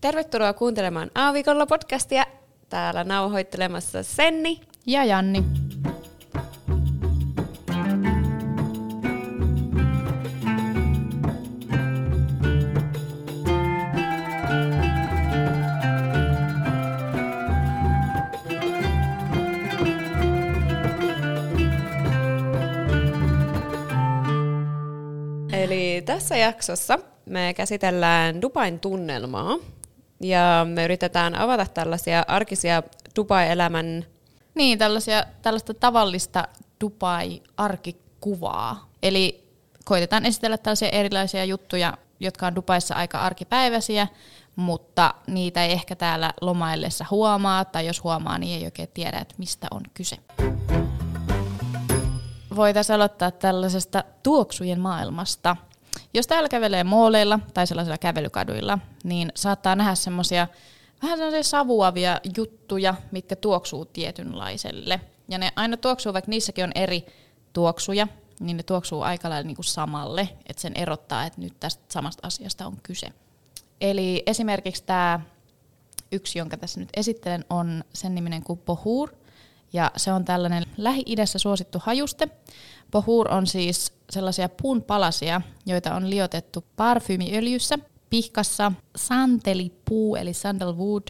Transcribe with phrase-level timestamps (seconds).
[0.00, 2.24] Tervetuloa kuuntelemaan Aavikolla podcastia.
[2.68, 5.44] Täällä nauhoittelemassa Senni ja Janni.
[25.52, 29.56] Eli tässä jaksossa me käsitellään Dubain tunnelmaa
[30.20, 32.82] ja me yritetään avata tällaisia arkisia
[33.16, 34.04] Dubai-elämän...
[34.54, 36.48] Niin, tällaisia, tällaista tavallista
[36.84, 38.88] Dubai-arkikuvaa.
[39.02, 39.48] Eli
[39.84, 44.06] koitetaan esitellä tällaisia erilaisia juttuja, jotka on Dubaissa aika arkipäiväisiä,
[44.56, 49.34] mutta niitä ei ehkä täällä lomaillessa huomaa, tai jos huomaa, niin ei oikein tiedä, että
[49.38, 50.16] mistä on kyse.
[52.56, 55.56] Voitaisiin aloittaa tällaisesta tuoksujen maailmasta–
[56.14, 60.48] jos täällä kävelee mooleilla tai sellaisilla kävelykaduilla, niin saattaa nähdä semmoisia
[61.02, 65.00] vähän sellaisia savuavia juttuja, mitkä tuoksuu tietynlaiselle.
[65.28, 67.06] Ja ne aina tuoksuu, vaikka niissäkin on eri
[67.52, 68.08] tuoksuja,
[68.40, 72.26] niin ne tuoksuu aika lailla niin kuin samalle, että sen erottaa, että nyt tästä samasta
[72.26, 73.06] asiasta on kyse.
[73.80, 75.20] Eli esimerkiksi tämä
[76.12, 79.10] yksi, jonka tässä nyt esittelen, on sen niminen kuin Pohur,
[79.72, 82.28] ja se on tällainen Lähi-idässä suosittu hajuste.
[82.90, 87.78] Pohur on siis sellaisia puun palasia, joita on liotettu parfyymiöljyssä,
[88.10, 91.02] pihkassa, santelipuu eli sandalwood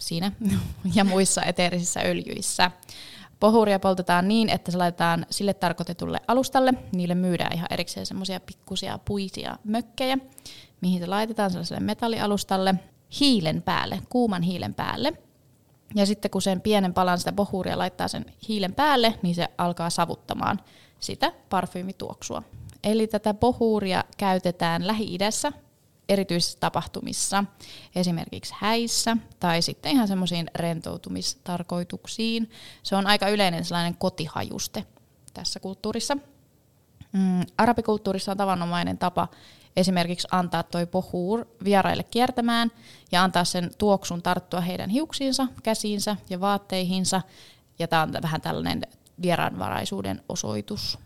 [0.00, 0.32] siinä
[0.94, 2.70] ja muissa eteerisissä öljyissä.
[3.40, 6.74] Pohuria poltetaan niin, että se laitetaan sille tarkoitetulle alustalle.
[6.92, 10.18] Niille myydään ihan erikseen semmoisia pikkusia puisia mökkejä,
[10.80, 12.74] mihin se laitetaan sellaiselle metallialustalle
[13.20, 15.12] hiilen päälle, kuuman hiilen päälle.
[15.94, 19.90] Ja sitten kun sen pienen palan sitä bohuria laittaa sen hiilen päälle, niin se alkaa
[19.90, 20.60] savuttamaan
[21.02, 22.42] sitä parfyymituoksua.
[22.84, 25.52] Eli tätä bohuuria käytetään Lähi-idässä
[26.08, 27.44] erityisissä tapahtumissa,
[27.94, 32.50] esimerkiksi häissä tai sitten ihan semmoisiin rentoutumistarkoituksiin.
[32.82, 34.86] Se on aika yleinen sellainen kotihajuste
[35.34, 36.16] tässä kulttuurissa.
[37.12, 39.28] Mm, arabikulttuurissa on tavanomainen tapa
[39.76, 42.70] esimerkiksi antaa toi pohur vieraille kiertämään
[43.12, 47.22] ja antaa sen tuoksun tarttua heidän hiuksiinsa, käsiinsä ja vaatteihinsa.
[47.78, 48.82] Ja tämä on vähän tällainen
[49.22, 50.98] vieraanvaraisuuden osoitus.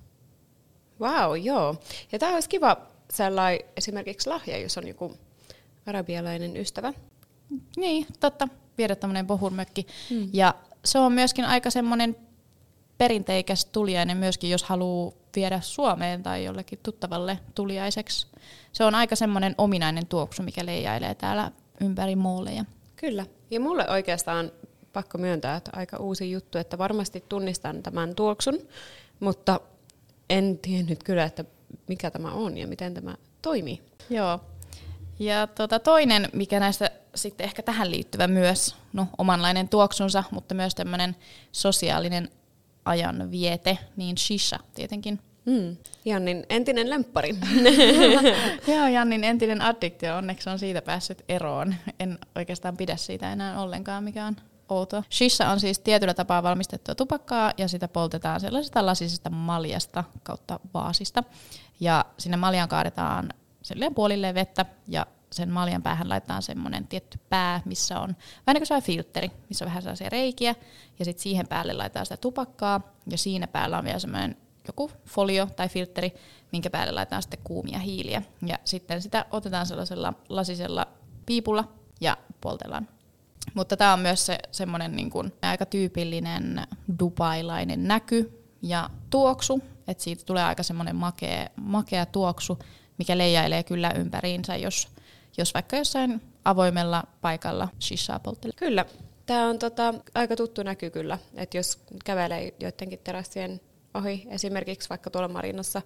[1.01, 1.77] Wow, joo.
[2.13, 2.77] Ja tämä olisi kiva
[3.11, 5.17] sellainen esimerkiksi lahja, jos on joku
[5.87, 6.93] arabialainen ystävä.
[7.77, 8.49] Niin, totta.
[8.79, 9.87] Viedä tämmöinen pohurmökki.
[10.11, 10.29] Hmm.
[10.33, 10.55] Ja
[10.85, 12.17] se on myöskin aika semmoinen
[12.99, 18.27] perinteikäs tuliainen myöskin, jos haluaa viedä Suomeen tai jollekin tuttavalle tuliaiseksi.
[18.73, 22.65] Se on aika semmoinen ominainen tuoksu, mikä leijailee täällä ympäri mooleja.
[22.97, 23.27] Kyllä.
[23.51, 24.53] Ja mulle oikeastaan
[24.97, 28.59] pakko myöntää, että aika uusi juttu, että varmasti tunnistan tämän tuoksun,
[29.21, 29.61] mutta
[30.31, 31.45] en tiennyt kyllä, että
[31.89, 33.83] mikä tämä on ja miten tämä toimii.
[34.11, 34.41] Joo.
[35.19, 40.75] Ja tuota, toinen, mikä näistä sitten ehkä tähän liittyvä myös, no omanlainen tuoksunsa, mutta myös
[40.75, 41.17] tämmöinen
[41.53, 42.31] sosiaalinen
[42.85, 45.19] ajan viete, niin shisha tietenkin.
[45.45, 45.77] Mm.
[46.05, 47.35] Jannin entinen lemppari.
[48.75, 51.75] Joo, Jannin entinen addiktio, onneksi on siitä päässyt eroon.
[52.01, 54.37] En oikeastaan pidä siitä enää ollenkaan, mikä on
[54.69, 55.03] outo.
[55.13, 61.25] Shisha on siis tietyllä tapaa valmistettua tupakkaa ja sitä poltetaan sellaisesta lasisesta maljasta kautta vaasista.
[61.81, 63.33] Ja sinne maljan kaadetaan
[63.63, 68.17] silleen puolilleen vettä ja sen maljan päähän laitetaan semmoinen tietty pää, missä on
[68.47, 70.55] vähän niin kuin filtteri, missä on vähän sellaisia reikiä.
[70.99, 75.49] Ja sitten siihen päälle laitetaan sitä tupakkaa ja siinä päällä on vielä semmoinen joku folio
[75.57, 76.15] tai filtteri,
[76.53, 78.23] minkä päälle laitetaan sitten kuumia hiiliä.
[78.47, 80.87] Ja sitten sitä otetaan sellaisella lasisella
[81.27, 81.65] piipulla
[82.01, 82.89] ja poltellaan.
[83.55, 86.67] Mutta tämä on myös se semmoinen niin kuin aika tyypillinen
[86.99, 92.59] dubailainen näky ja tuoksu, että siitä tulee aika semmoinen makea, makea tuoksu,
[92.99, 94.89] mikä leijailee kyllä ympäriinsä, jos,
[95.39, 98.55] jos vaikka jossain avoimella paikalla shishaa polttelee.
[98.57, 98.85] Kyllä.
[99.27, 103.61] Tämä on tota, aika tuttu näky kyllä, että jos kävelee joidenkin terassien
[103.95, 105.83] ohi, esimerkiksi vaikka tuolla Marinassa,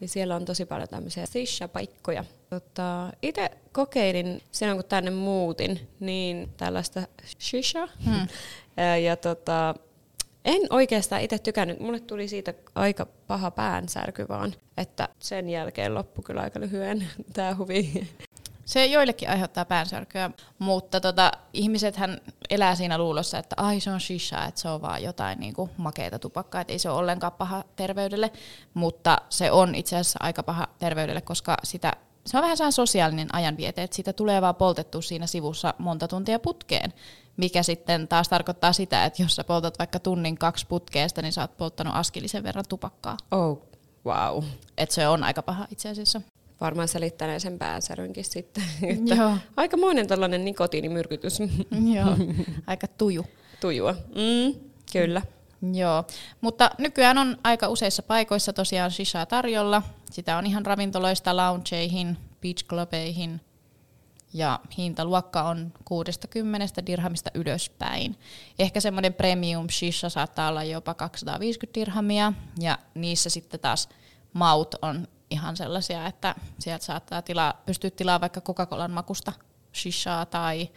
[0.00, 2.24] niin siellä on tosi paljon tämmöisiä shisha-paikkoja.
[2.50, 7.02] Tota, itse kokeilin silloin, kun tänne muutin, niin tällaista
[7.40, 7.88] shisha.
[8.04, 8.28] Hmm.
[9.04, 9.74] ja tota,
[10.44, 11.80] en oikeastaan itse tykännyt.
[11.80, 17.54] Mulle tuli siitä aika paha päänsärky vaan, että sen jälkeen loppu kyllä aika lyhyen tämä
[17.54, 18.08] huvi.
[18.64, 22.20] Se joillekin aiheuttaa päänsärkyä, mutta tota, ihmisethän
[22.50, 26.18] elää siinä luulossa, että ai se on shisha, että se on vaan jotain niinku makeita
[26.18, 28.32] tupakkaa, että ei se ole ollenkaan paha terveydelle,
[28.74, 31.92] mutta se on itse asiassa aika paha terveydelle, koska sitä,
[32.28, 36.92] se on vähän sosiaalinen ajanviete, että siitä tulee vaan poltettu siinä sivussa monta tuntia putkeen,
[37.36, 41.40] mikä sitten taas tarkoittaa sitä, että jos sä poltat vaikka tunnin kaksi putkeesta, niin sä
[41.40, 43.16] oot polttanut askillisen verran tupakkaa.
[43.30, 43.62] Oh,
[44.06, 44.44] wow.
[44.78, 46.20] Että se on aika paha itse asiassa.
[46.60, 48.64] varmaan selittäneen sen päänsärynkin sitten.
[48.82, 49.32] Että Joo.
[49.56, 51.38] Aikamoinen tällainen nikotiinimyrkytys
[51.94, 52.16] Joo,
[52.66, 53.26] aika tuju.
[53.60, 53.92] tujua.
[53.92, 54.60] Mm,
[54.92, 55.22] kyllä.
[55.72, 56.04] Joo,
[56.40, 59.82] mutta nykyään on aika useissa paikoissa tosiaan shishaa tarjolla.
[60.10, 63.40] Sitä on ihan ravintoloista loungeihin, beach clubeihin
[64.34, 68.18] ja hintaluokka on 60 dirhamista ylöspäin.
[68.58, 73.88] Ehkä semmoinen premium shisha saattaa olla jopa 250 dirhamia ja niissä sitten taas
[74.32, 79.32] maut on ihan sellaisia, että sieltä saattaa tilaa, pystyä tilaamaan vaikka Coca-Colan makusta
[79.74, 80.68] shishaa tai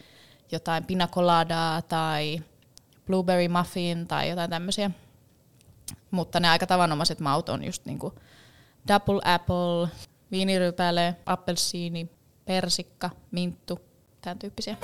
[0.52, 2.42] jotain pinakoladaa tai
[3.12, 4.90] blueberry muffin tai jotain tämmöisiä.
[6.10, 8.14] Mutta ne aika tavanomaiset maut on just niinku
[8.88, 9.88] double apple,
[10.30, 12.10] viinirypäle, appelsiini,
[12.44, 13.80] persikka, minttu,
[14.22, 14.76] tämän tyyppisiä.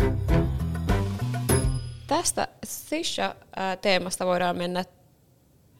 [2.06, 4.84] Tästä Sisha-teemasta voidaan mennä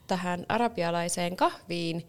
[0.06, 2.08] tähän arabialaiseen kahviin.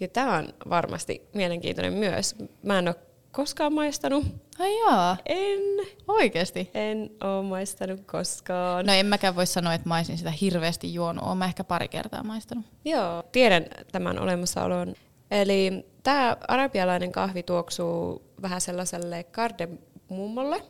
[0.00, 2.36] Ja tämä on varmasti mielenkiintoinen myös.
[2.62, 2.96] Mä en ole
[3.32, 4.24] koskaan maistanut.
[4.58, 5.60] Ai jaa, En,
[6.08, 6.70] oikeesti?
[6.74, 8.86] en ole maistanut koskaan.
[8.86, 11.24] No en mäkään voi sanoa, että mä olisin sitä hirveästi juonut.
[11.24, 12.64] Oon mä ehkä pari kertaa maistanut.
[12.84, 14.94] Joo, tiedän tämän olemassaolon.
[15.30, 20.62] Eli tämä arabialainen kahvi tuoksuu vähän sellaiselle kardemummolle.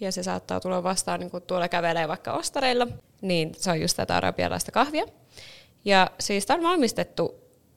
[0.00, 2.86] Ja se saattaa tulla vastaan, niin kun tuolla kävelee vaikka ostareilla.
[3.22, 5.04] Niin se on just tätä arabialaista kahvia.
[5.84, 7.34] Ja siis tämä on valmistettu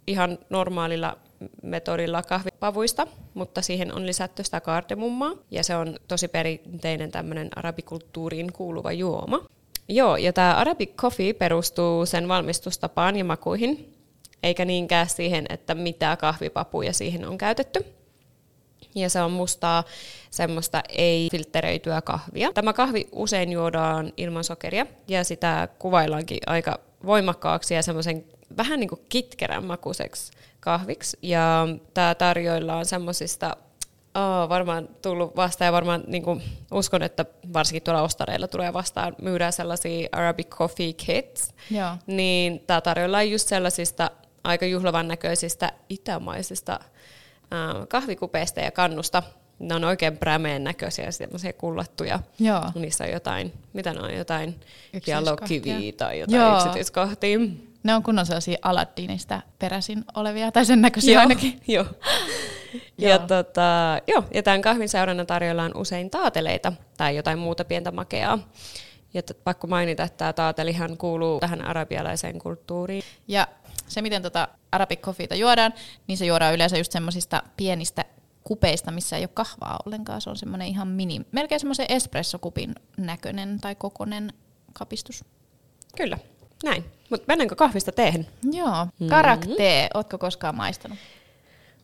[0.07, 1.17] ihan normaalilla
[1.63, 5.31] metodilla kahvipavuista, mutta siihen on lisätty sitä kardemummaa.
[5.51, 9.39] Ja se on tosi perinteinen tämmöinen arabikulttuuriin kuuluva juoma.
[9.89, 13.93] Joo, ja tämä Arabic Coffee perustuu sen valmistustapaan ja makuihin,
[14.43, 17.85] eikä niinkään siihen, että mitä kahvipapuja siihen on käytetty.
[18.95, 19.83] Ja se on mustaa
[20.29, 22.51] semmoista ei-filtteröityä kahvia.
[22.53, 28.25] Tämä kahvi usein juodaan ilman sokeria ja sitä kuvaillaankin aika voimakkaaksi ja semmoisen
[28.57, 31.17] vähän niin kuin kitkerän makuiseksi kahviksi.
[31.21, 33.57] Ja tämä tarjoillaan semmoisista
[34.15, 39.15] Oh, varmaan tullut vastaan ja varmaan niin kuin, uskon, että varsinkin tuolla ostareilla tulee vastaan,
[39.21, 41.89] myydään sellaisia Arabic Coffee Kits, Joo.
[42.07, 44.11] niin tämä tarjoillaan just sellaisista
[44.43, 49.23] aika juhlavan näköisistä itämaisista äh, kahvikupeista ja kannusta.
[49.59, 52.19] Ne on oikein prämeen näköisiä, semmoisia kullattuja.
[52.39, 52.63] Joo.
[52.75, 54.59] Niissä on jotain, mitä ne on, jotain
[55.07, 56.55] jalokiviä tai jotain Joo.
[56.55, 57.39] yksityiskohtia.
[57.83, 61.61] Ne on kunnon sellaisia Aladdinista peräisin olevia, tai sen näköisiä ainakin.
[61.67, 61.85] Joo.
[62.97, 63.19] ja, Joo.
[63.19, 68.39] tota, joo, ja tämän kahvin seurana tarjoillaan usein taateleita tai jotain muuta pientä makeaa.
[69.13, 73.03] Ja pakko mainita, että tämä taatelihan kuuluu tähän arabialaiseen kulttuuriin.
[73.27, 73.47] Ja
[73.87, 75.73] se, miten tota Arabic coffeeta juodaan,
[76.07, 78.05] niin se juodaan yleensä just semmoisista pienistä
[78.43, 80.21] kupeista, missä ei ole kahvaa ollenkaan.
[80.21, 84.33] Se on semmoinen ihan mini, melkein semmoisen espressokupin näköinen tai kokonen
[84.73, 85.25] kapistus.
[85.97, 86.17] Kyllä,
[86.63, 86.85] näin.
[87.09, 88.27] Mutta mennäänkö kahvista teehen?
[88.51, 88.87] Joo.
[89.09, 90.97] Karaktee, ootko koskaan maistanut?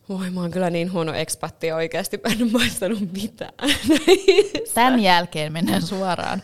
[0.08, 3.52] Voi, mä oon kyllä niin huono ekspatti oikeasti, mä en maistanut mitään.
[4.74, 6.42] Tämän jälkeen mennään suoraan.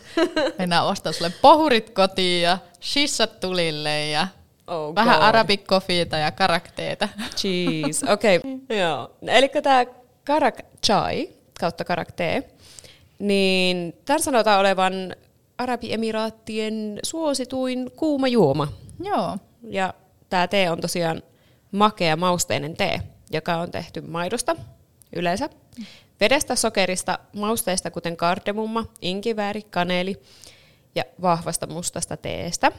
[0.59, 4.27] Mennään ostaa sulle pohurit kotiin ja shissat tulille ja
[4.67, 5.19] Oh vähän
[5.67, 7.09] coffeeta ja karakteeta.
[7.35, 8.37] Cheese, okei.
[8.37, 8.51] Okay.
[8.79, 9.11] Joo.
[9.27, 9.85] Eli tämä
[10.23, 10.55] karak
[10.85, 11.29] chai
[11.59, 12.43] kautta karak tee,
[13.19, 15.15] niin tämän sanotaan olevan
[15.57, 18.67] Arabiemiraattien suosituin kuuma juoma.
[19.03, 19.37] Joo.
[19.63, 19.93] Ja
[20.29, 21.23] tämä tee on tosiaan
[21.71, 23.01] makea mausteinen tee,
[23.31, 24.55] joka on tehty maidosta
[25.15, 25.49] yleensä,
[26.19, 30.15] vedestä, sokerista, mausteista kuten kardemumma, inkivääri, kaneeli
[30.95, 32.71] ja vahvasta mustasta teestä.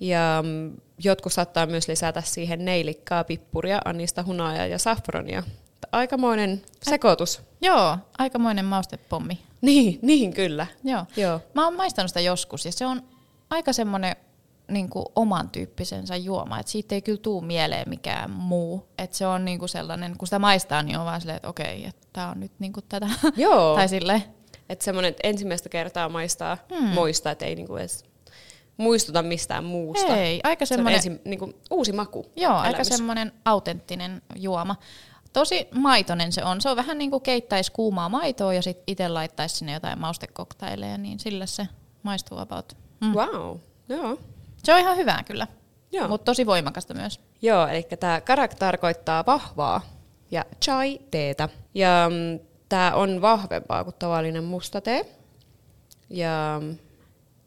[0.00, 5.42] Ja mm, jotkut saattaa myös lisätä siihen neilikkaa, pippuria, anista, hunajaa ja safronia.
[5.94, 7.42] Aikamoinen sekoitus.
[7.60, 9.38] Joo, aikamoinen maustepommi.
[9.60, 10.66] Niin, niin kyllä.
[10.84, 11.04] Joo.
[11.16, 11.40] Joo.
[11.54, 13.02] Mä oon maistanut sitä joskus ja se on
[13.50, 14.16] aika semmoinen
[14.68, 18.88] niin oman tyyppisensä juoma, että siitä ei kyllä tuu mieleen mikään muu.
[18.98, 21.86] Että se on niin kuin sellainen, kun sitä maistaa, niin on vaan silleen, että okei,
[21.86, 23.06] että tää on nyt niin kuin tätä.
[23.36, 23.74] Joo.
[23.76, 24.24] tai silleen,
[24.68, 26.88] Että semmoinen, että ensimmäistä kertaa maistaa, hmm.
[26.88, 28.04] muistaa, että ei niinku edes
[28.76, 30.16] muistuta mistään muusta.
[30.16, 32.26] ei, aika Se on semmoinen, ensin, niinku, uusi maku.
[32.36, 32.88] joo, aika elämys.
[32.88, 34.76] semmoinen autenttinen juoma.
[35.34, 36.60] Tosi maitonen se on.
[36.60, 40.98] Se on vähän niin kuin keittäisi kuumaa maitoa ja sitten itse laittaisi sinne jotain maustekoktaileja,
[40.98, 41.68] niin sillä se
[42.02, 42.76] maistuu about.
[43.00, 43.12] Mm.
[43.14, 43.56] Wow,
[43.88, 44.18] joo.
[44.62, 45.46] Se on ihan hyvää kyllä,
[45.92, 46.08] Joo.
[46.08, 47.20] mutta tosi voimakasta myös.
[47.42, 49.80] Joo, eli tämä karak tarkoittaa vahvaa
[50.30, 51.48] ja chai teetä.
[51.74, 55.06] Ja mm, tämä on vahvempaa kuin tavallinen musta tee.
[56.10, 56.78] Ja mm,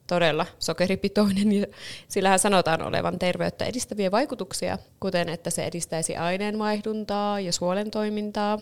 [0.07, 1.51] todella sokeripitoinen.
[1.51, 1.65] Ja
[2.07, 8.59] sillähän sanotaan olevan terveyttä edistäviä vaikutuksia, kuten että se edistäisi aineenvaihduntaa ja suolen toimintaa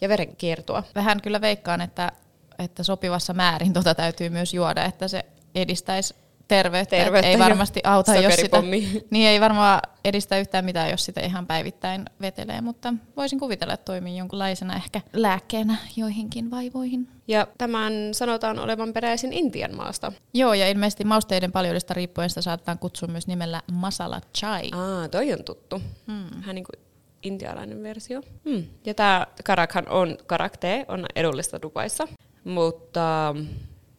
[0.00, 0.82] ja verenkiertoa.
[0.94, 2.12] Vähän kyllä veikkaan, että,
[2.58, 6.14] että sopivassa määrin tota täytyy myös juoda, että se edistäisi
[6.48, 8.62] terveyttä, Terveyttä ei varmasti auta, jos sitä,
[9.10, 13.84] niin ei varmaan edistä yhtään mitään, jos sitä ihan päivittäin vetelee, mutta voisin kuvitella, että
[13.84, 17.08] toimii jonkunlaisena ehkä lääkkeenä joihinkin vaivoihin.
[17.28, 20.12] Ja tämän sanotaan olevan peräisin Intian maasta.
[20.34, 24.70] Joo, ja ilmeisesti mausteiden paljoudesta riippuen sitä saatetaan kutsua myös nimellä masala chai.
[24.72, 25.82] Aa, toi on tuttu.
[26.06, 26.40] Hmm.
[26.40, 26.86] Vähän niin kuin
[27.22, 28.22] intialainen versio.
[28.44, 28.64] Hmm.
[28.84, 32.08] Ja tämä karakhan on, karaktee on edullista Dubaissa,
[32.44, 33.34] mutta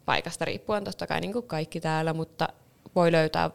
[0.07, 2.47] paikasta riippuen totta kai niin kuin kaikki täällä, mutta
[2.95, 3.51] voi löytää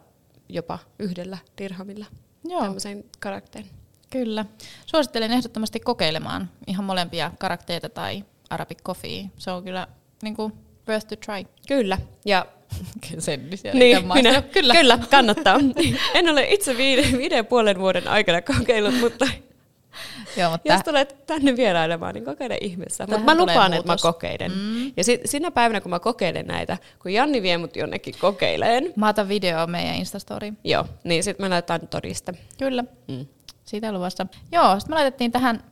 [0.49, 2.07] jopa yhdellä dirhamilla
[2.45, 2.63] Joo.
[2.63, 3.65] tämmöisen karakteen.
[4.11, 4.45] Kyllä.
[4.87, 9.25] Suosittelen ehdottomasti kokeilemaan ihan molempia karakteita tai Arabic coffee.
[9.39, 9.87] Se on kyllä
[10.23, 10.53] niin kuin,
[10.89, 11.45] worth to try.
[11.69, 12.47] Kyllä, ja
[13.19, 14.75] Sen niin, minä, kyllä.
[14.75, 15.59] kyllä, kannattaa.
[16.15, 19.29] en ole itse viiden, viiden puolen vuoden aikana kokeillut, mutta
[20.37, 23.07] Joo, mutta jos tulet tänne vierailemaan, niin kokeile ihmeessä.
[23.07, 24.53] Mutta mä lupaan, että mä kokeilen.
[24.53, 24.93] Mm.
[24.97, 29.09] Ja sit, sinä päivänä, kun mä kokeilen näitä, kun Janni vie mut jonnekin kokeileen, mä
[29.09, 30.59] otan video meidän Instastoriin.
[30.65, 32.35] joo, niin sitten me laitetaan todiste.
[32.59, 32.85] Kyllä.
[33.09, 33.27] Mm.
[33.65, 34.27] Siitä luvassa.
[34.53, 35.65] Joo, sitten me laitettiin tähän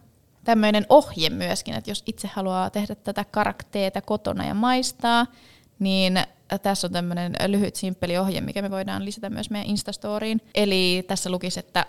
[0.45, 5.27] tämmöinen ohje myöskin, että jos itse haluaa tehdä tätä karakteeta kotona ja maistaa,
[5.79, 6.21] niin
[6.63, 10.41] tässä on tämmöinen lyhyt simppeli ohje, mikä me voidaan lisätä myös meidän Instastoriin.
[10.55, 11.87] Eli tässä lukisi, että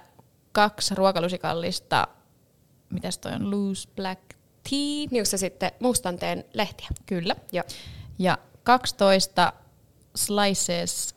[0.52, 2.08] kaksi ruokalusikallista,
[2.92, 4.22] mitäs toi on, loose black
[4.70, 6.88] tea, Niin se sitten mustanteen lehtiä.
[7.06, 7.64] kyllä, Joo.
[8.20, 9.54] ja 12
[10.16, 11.16] slices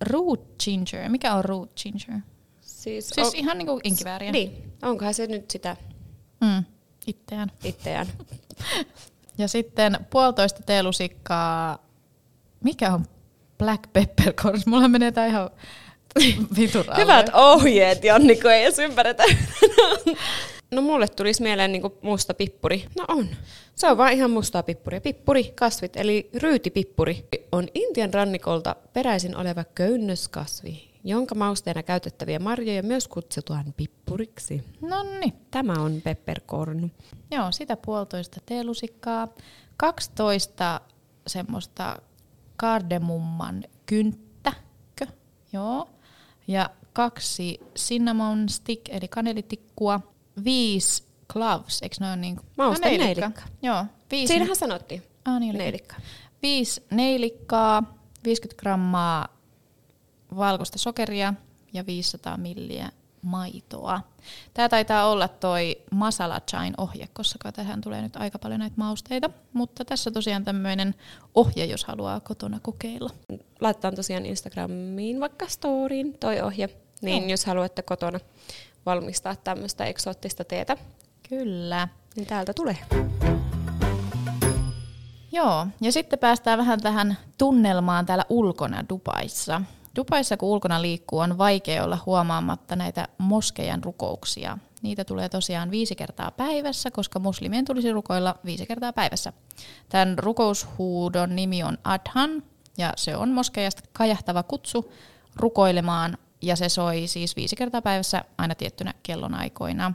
[0.00, 1.08] root ginger.
[1.08, 2.20] Mikä on root ginger?
[2.60, 4.32] Siis, Siis on, ihan niinku inkivääriä.
[4.32, 5.76] niin, onkohan se nyt sitä
[6.40, 6.64] Mm,
[7.06, 7.52] itseään.
[7.64, 8.06] itseään?
[9.38, 11.78] Ja sitten puolitoista teelusikkaa,
[12.64, 13.04] mikä on
[13.58, 14.66] black peppercorns?
[14.66, 15.50] Mulla menee tää ihan
[16.58, 19.22] vitun Hyvät ohjeet, Janni, kun ei edes ymmärretä.
[20.70, 22.84] no mulle tulisi mieleen niinku musta pippuri.
[22.98, 23.26] No on.
[23.74, 25.00] Se on vaan ihan mustaa pippuria.
[25.00, 33.08] Pippuri, kasvit, eli ryytipippuri, on Intian rannikolta peräisin oleva köynnöskasvi, jonka mausteena käytettäviä marjoja myös
[33.08, 34.62] kutsutaan pippuriksi.
[34.80, 36.90] No niin, Tämä on peppercorn.
[37.30, 39.28] joo, sitä puolitoista teelusikkaa.
[39.76, 40.80] 12
[41.26, 41.98] semmoista
[42.56, 45.06] kardemumman kynttäkö,
[45.52, 45.88] joo.
[46.48, 50.00] Ja kaksi cinnamon stick, eli kanelitikkua.
[50.44, 53.42] Viisi gloves, eikö ne ole niin Mauste neilikka.
[53.62, 54.32] Joo, viisi.
[54.32, 55.02] Siinähän sanottiin.
[55.24, 55.58] Ah, niin.
[55.58, 55.96] Neilikka.
[56.42, 57.82] Viisi neilikkaa,
[58.24, 59.28] 50 grammaa
[60.36, 61.34] valkoista sokeria
[61.72, 62.90] ja 500 milliä
[63.22, 64.00] maitoa.
[64.54, 69.30] Tämä taitaa olla toi masala chain ohje, koska tähän tulee nyt aika paljon näitä mausteita.
[69.52, 70.94] Mutta tässä tosiaan tämmöinen
[71.34, 73.10] ohje, jos haluaa kotona kokeilla.
[73.60, 76.68] Laitetaan tosiaan Instagramiin vaikka storyin toi ohje,
[77.02, 77.30] niin Joo.
[77.30, 78.20] jos haluatte kotona
[78.86, 80.76] valmistaa tämmöistä eksoottista teetä,
[81.28, 81.88] Kyllä.
[82.16, 82.78] niin täältä tulee.
[85.32, 89.62] Joo, ja sitten päästään vähän tähän tunnelmaan täällä ulkona Dubaissa.
[89.96, 94.58] Dubaissa kun ulkona liikkuu, on vaikea olla huomaamatta näitä moskejan rukouksia.
[94.82, 99.32] Niitä tulee tosiaan viisi kertaa päivässä, koska muslimien tulisi rukoilla viisi kertaa päivässä.
[99.88, 102.42] Tämän rukoushuudon nimi on Adhan,
[102.78, 104.92] ja se on moskeijasta kajahtava kutsu
[105.36, 109.92] rukoilemaan, ja se soi siis viisi kertaa päivässä aina tiettynä kellonaikoina.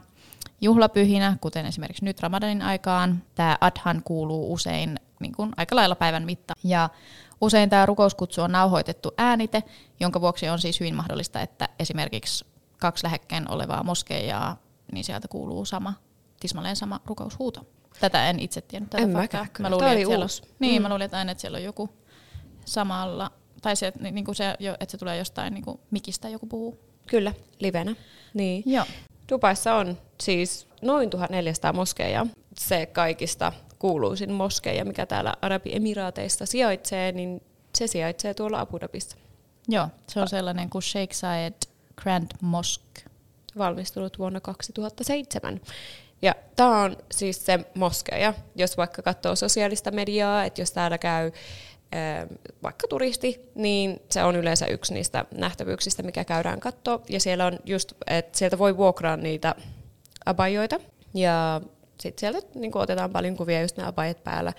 [0.60, 6.24] Juhlapyhinä, kuten esimerkiksi nyt Ramadanin aikaan, tämä Adhan kuuluu usein niin kuin aika lailla päivän
[6.24, 6.54] mitta.
[6.64, 6.88] Ja
[7.40, 9.62] usein tämä rukouskutsu on nauhoitettu äänite,
[10.00, 12.44] jonka vuoksi on siis hyvin mahdollista, että esimerkiksi
[12.78, 14.56] kaksi lähekkäin olevaa moskeijaa,
[14.92, 15.92] niin sieltä kuuluu sama,
[16.40, 17.66] tismalleen sama rukoushuuto.
[18.00, 19.40] Tätä en itse tiennyt tätä En faktaa.
[19.42, 19.62] mäkään.
[19.62, 20.42] Mä luulin, että siellä, uusi.
[20.58, 20.82] niin, Mm.
[20.82, 21.90] mä luulin, että aina, että siellä on joku
[22.64, 23.30] samalla,
[23.66, 26.78] tai se, niin kuin se, jo- että se tulee jostain niin kuin mikistä joku puhuu.
[27.06, 27.94] Kyllä, livenä.
[28.34, 28.62] Niin.
[28.66, 28.84] Joo.
[29.28, 32.26] Dubaissa on siis noin 1400 moskeja.
[32.58, 37.42] Se kaikista kuuluisin moskeja, mikä täällä Arabiemiraateissa sijaitsee, niin
[37.78, 39.16] se sijaitsee tuolla Abu Dhabissa.
[39.68, 41.54] Joo, se on sellainen kuin Sheikh Zayed
[41.96, 43.02] Grand Mosque.
[43.58, 45.60] Valmistunut vuonna 2007.
[46.22, 51.32] Ja tämä on siis se moskeja, jos vaikka katsoo sosiaalista mediaa, että jos täällä käy
[52.62, 57.00] vaikka turisti, niin se on yleensä yksi niistä nähtävyyksistä, mikä käydään katsoa.
[57.08, 59.54] Ja siellä on just, että sieltä voi vuokraa niitä
[60.26, 60.80] abajoita.
[61.14, 61.60] Ja
[62.00, 64.52] sitten sieltä niin otetaan paljon kuvia just ne abajat päällä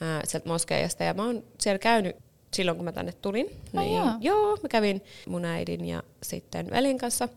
[0.00, 1.04] ää, sieltä moskeijasta.
[1.04, 2.16] Ja mä oon siellä käynyt
[2.54, 3.46] silloin, kun mä tänne tulin.
[3.76, 4.16] Ai niin, jaa.
[4.20, 7.28] joo, mä kävin mun äidin ja sitten veljen kanssa.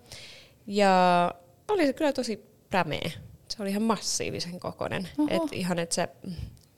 [0.67, 1.33] Ja
[1.67, 3.12] oli se kyllä tosi prämeä.
[3.48, 5.09] Se oli ihan massiivisen kokoinen.
[5.29, 6.09] Et ihan, että se,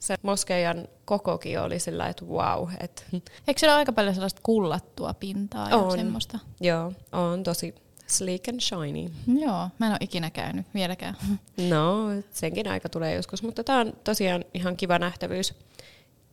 [0.02, 2.68] se moskeijan kokokin oli sillä että wow.
[2.80, 3.06] Et,
[3.48, 5.92] Eikö siellä ole aika paljon sellaista kullattua pintaa ja On.
[5.92, 6.38] semmoista?
[6.60, 7.74] joo, on tosi
[8.06, 9.10] sleek and shiny.
[9.40, 11.16] Joo, mä en ole ikinä käynyt vieläkään.
[11.68, 15.54] No, senkin aika tulee joskus, mutta tämä on tosiaan ihan kiva nähtävyys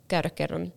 [0.08, 0.74] käydä kerran.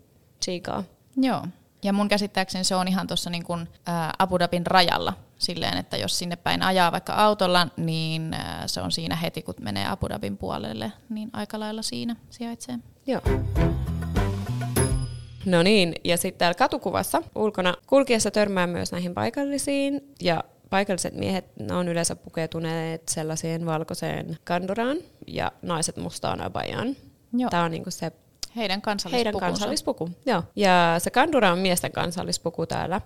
[1.17, 1.47] Joo.
[1.85, 5.97] Ja mun käsittääkseni se on ihan tuossa niin kuin, ää, Abu Dhabin rajalla silleen, että
[5.97, 10.09] jos sinne päin ajaa vaikka autolla, niin ää, se on siinä heti, kun menee Abu
[10.09, 12.79] Dhabin puolelle, niin aika lailla siinä sijaitsee.
[13.07, 13.21] Joo.
[15.47, 21.45] No niin, ja sitten täällä katukuvassa ulkona kulkiessa törmää myös näihin paikallisiin, ja paikalliset miehet
[21.61, 24.97] ne on yleensä pukeutuneet sellaiseen valkoiseen kanduraan,
[25.27, 26.97] ja naiset mustaan abajaan.
[27.33, 27.51] Joo.
[27.51, 28.13] Tämä on niinku se
[28.57, 29.17] Heidän kansallispukunsa.
[29.17, 30.11] heidän kansallispuku.
[30.27, 30.43] Joo.
[30.57, 33.01] Ja se kandura on miesten kansallispuku täällä,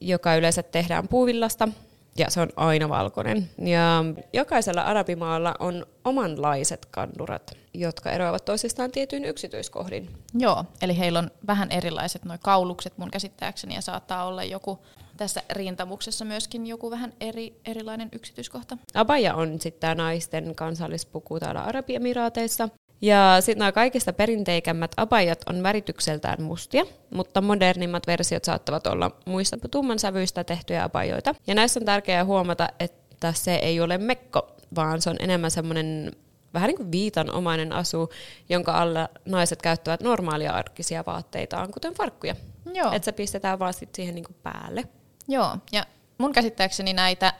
[0.00, 1.68] joka yleensä tehdään puuvillasta,
[2.16, 3.50] ja se on aina valkoinen.
[3.58, 10.10] Ja jokaisella arabimaalla on omanlaiset kandurat, jotka eroavat toisistaan tietyin yksityiskohdin.
[10.34, 14.78] Joo, eli heillä on vähän erilaiset nuo kaulukset mun käsittääkseni ja saattaa olla joku
[15.16, 18.76] tässä rintamuksessa myöskin joku vähän eri, erilainen yksityiskohta.
[18.94, 22.68] Abaja on sitten tämä naisten kansallispuku täällä Arabiemiraateissa.
[23.02, 29.56] Ja sitten nämä kaikista perinteikämmät abajat on väritykseltään mustia, mutta modernimmat versiot saattavat olla muista
[29.70, 31.34] tumman sävyistä tehtyjä abajoita.
[31.46, 36.12] Ja näissä on tärkeää huomata, että se ei ole mekko, vaan se on enemmän semmoinen
[36.54, 38.10] vähän niin kuin viitanomainen asu,
[38.48, 42.36] jonka alla naiset käyttävät normaalia arkisia vaatteitaan, kuten farkkuja.
[42.74, 42.92] Joo.
[42.92, 44.84] Että se pistetään vaan sit siihen niin kuin päälle.
[45.28, 45.86] Joo, ja
[46.18, 47.32] mun käsittääkseni näitä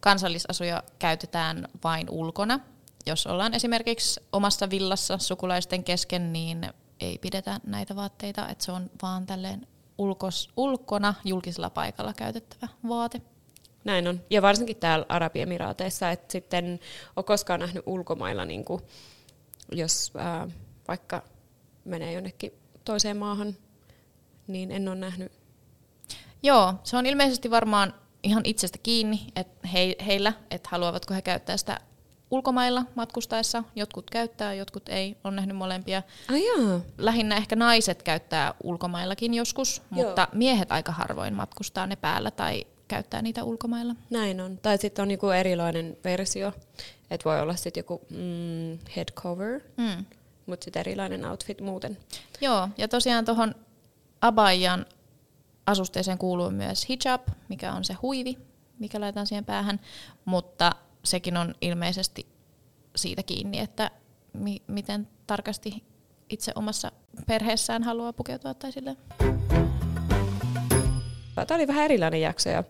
[0.00, 2.60] kansallisasuja käytetään vain ulkona.
[3.06, 6.70] Jos ollaan esimerkiksi omassa villassa sukulaisten kesken, niin
[7.00, 9.66] ei pidetä näitä vaatteita, että se on vaan tälleen
[9.98, 13.22] ulkos, ulkona julkisella paikalla käytettävä vaate.
[13.84, 14.20] Näin on.
[14.30, 16.80] Ja varsinkin täällä Arabiemiraateissa, että sitten
[17.16, 18.82] on koskaan nähnyt ulkomailla, niin kuin,
[19.72, 20.48] jos ää,
[20.88, 21.22] vaikka
[21.84, 22.52] menee jonnekin
[22.84, 23.56] toiseen maahan,
[24.46, 25.32] niin en ole nähnyt.
[26.42, 31.56] Joo, se on ilmeisesti varmaan ihan itsestä kiinni, että he, heillä, että haluavatko he käyttää
[31.56, 31.80] sitä
[32.30, 33.64] ulkomailla matkustaessa.
[33.76, 35.16] Jotkut käyttää, jotkut ei.
[35.24, 36.02] On nähnyt molempia.
[36.30, 36.80] Ai jaa.
[36.98, 40.06] Lähinnä ehkä naiset käyttää ulkomaillakin joskus, Joo.
[40.08, 43.94] mutta miehet aika harvoin matkustaa ne päällä tai käyttää niitä ulkomailla.
[44.10, 44.58] Näin on.
[44.58, 46.52] Tai sitten on niinku erilainen versio,
[47.10, 50.04] että voi olla sitten joku mm, head cover, Mm.
[50.46, 51.98] mutta sitten erilainen outfit muuten.
[52.40, 53.54] Joo, ja tosiaan tuohon
[54.20, 54.86] abajan
[55.66, 58.38] asusteeseen kuuluu myös hijab, mikä on se huivi,
[58.78, 59.80] mikä laitetaan siihen päähän,
[60.24, 60.72] mutta
[61.06, 62.26] sekin on ilmeisesti
[62.96, 63.90] siitä kiinni, että
[64.32, 65.84] mi- miten tarkasti
[66.28, 66.92] itse omassa
[67.26, 68.96] perheessään haluaa pukeutua tai silleen.
[71.34, 72.64] Tämä oli vähän erilainen jakso ja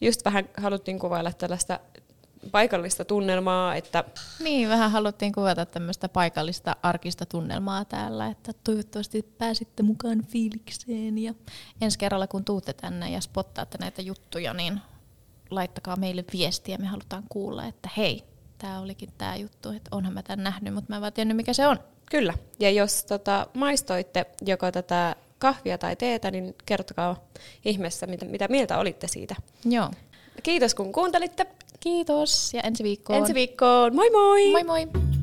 [0.00, 1.80] just vähän haluttiin kuvailla tällaista
[2.52, 4.04] paikallista tunnelmaa, että
[4.40, 11.34] Niin, vähän haluttiin kuvata tämmöistä paikallista arkista tunnelmaa täällä, että toivottavasti pääsitte mukaan fiilikseen ja
[11.80, 14.80] ensi kerralla kun tuutte tänne ja spottaatte näitä juttuja, niin
[15.50, 18.24] laittakaa meille viestiä, me halutaan kuulla, että hei,
[18.58, 21.52] tämä olikin tämä juttu, että onhan mä tämän nähnyt, mutta mä en vaan tiennyt mikä
[21.52, 21.78] se on.
[22.10, 22.34] Kyllä.
[22.60, 27.24] Ja jos tota, maistoitte joko tätä kahvia tai teetä, niin kertokaa
[27.64, 29.34] ihmeessä, mitä, mitä mieltä olitte siitä.
[29.64, 29.90] Joo.
[30.42, 31.46] Kiitos kun kuuntelitte.
[31.80, 33.18] Kiitos ja ensi viikkoon.
[33.18, 33.94] Ensi viikkoon.
[33.94, 34.50] Moi moi!
[34.50, 35.15] Moi moi!